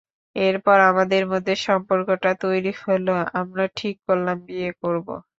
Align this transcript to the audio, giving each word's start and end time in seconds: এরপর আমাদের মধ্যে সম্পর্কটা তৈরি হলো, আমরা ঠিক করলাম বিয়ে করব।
এরপর 0.35 0.77
আমাদের 0.91 1.23
মধ্যে 1.31 1.53
সম্পর্কটা 1.67 2.31
তৈরি 2.43 2.71
হলো, 2.83 3.11
আমরা 3.41 3.65
ঠিক 3.77 3.95
করলাম 4.07 4.37
বিয়ে 4.47 4.69
করব। 4.81 5.07